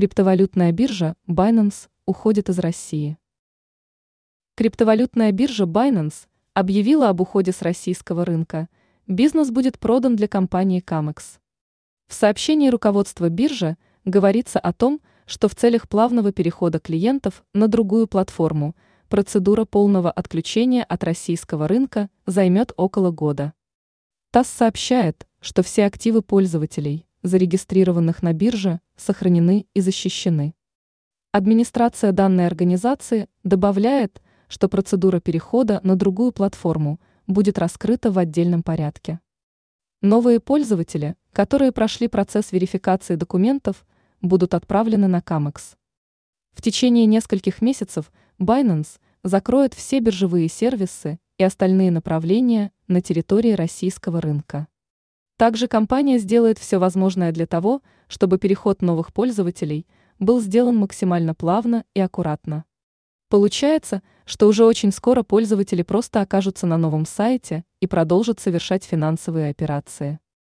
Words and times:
Криптовалютная 0.00 0.72
биржа 0.72 1.14
Binance 1.28 1.90
уходит 2.06 2.48
из 2.48 2.58
России. 2.58 3.18
Криптовалютная 4.54 5.30
биржа 5.30 5.64
Binance 5.64 6.26
объявила 6.54 7.10
об 7.10 7.20
уходе 7.20 7.52
с 7.52 7.60
российского 7.60 8.24
рынка. 8.24 8.70
Бизнес 9.06 9.50
будет 9.50 9.78
продан 9.78 10.16
для 10.16 10.26
компании 10.26 10.82
Camex. 10.82 11.38
В 12.08 12.14
сообщении 12.14 12.70
руководства 12.70 13.28
биржи 13.28 13.76
говорится 14.06 14.58
о 14.58 14.72
том, 14.72 15.02
что 15.26 15.50
в 15.50 15.54
целях 15.54 15.86
плавного 15.86 16.32
перехода 16.32 16.78
клиентов 16.78 17.44
на 17.52 17.68
другую 17.68 18.06
платформу 18.06 18.74
процедура 19.10 19.66
полного 19.66 20.10
отключения 20.10 20.82
от 20.82 21.04
российского 21.04 21.68
рынка 21.68 22.08
займет 22.24 22.72
около 22.78 23.10
года. 23.10 23.52
ТАСС 24.30 24.48
сообщает, 24.48 25.26
что 25.40 25.62
все 25.62 25.84
активы 25.84 26.22
пользователей, 26.22 27.04
зарегистрированных 27.22 28.22
на 28.22 28.32
бирже, 28.32 28.80
сохранены 28.96 29.66
и 29.74 29.80
защищены. 29.80 30.54
Администрация 31.32 32.12
данной 32.12 32.46
организации 32.46 33.28
добавляет, 33.44 34.20
что 34.48 34.68
процедура 34.68 35.20
перехода 35.20 35.80
на 35.84 35.96
другую 35.96 36.32
платформу 36.32 37.00
будет 37.26 37.58
раскрыта 37.58 38.10
в 38.10 38.18
отдельном 38.18 38.62
порядке. 38.62 39.20
Новые 40.02 40.40
пользователи, 40.40 41.14
которые 41.32 41.72
прошли 41.72 42.08
процесс 42.08 42.52
верификации 42.52 43.14
документов, 43.14 43.86
будут 44.20 44.54
отправлены 44.54 45.06
на 45.06 45.20
Камекс. 45.22 45.76
В 46.52 46.62
течение 46.62 47.06
нескольких 47.06 47.62
месяцев 47.62 48.10
Binance 48.38 48.98
закроет 49.22 49.74
все 49.74 50.00
биржевые 50.00 50.48
сервисы 50.48 51.20
и 51.38 51.44
остальные 51.44 51.90
направления 51.90 52.72
на 52.88 53.00
территории 53.00 53.52
российского 53.52 54.20
рынка. 54.20 54.66
Также 55.40 55.68
компания 55.68 56.18
сделает 56.18 56.58
все 56.58 56.76
возможное 56.76 57.32
для 57.32 57.46
того, 57.46 57.80
чтобы 58.08 58.36
переход 58.36 58.82
новых 58.82 59.10
пользователей 59.10 59.86
был 60.18 60.38
сделан 60.38 60.76
максимально 60.76 61.34
плавно 61.34 61.86
и 61.94 62.00
аккуратно. 62.00 62.66
Получается, 63.30 64.02
что 64.26 64.48
уже 64.48 64.66
очень 64.66 64.92
скоро 64.92 65.22
пользователи 65.22 65.80
просто 65.80 66.20
окажутся 66.20 66.66
на 66.66 66.76
новом 66.76 67.06
сайте 67.06 67.64
и 67.80 67.86
продолжат 67.86 68.38
совершать 68.38 68.84
финансовые 68.84 69.48
операции. 69.48 70.20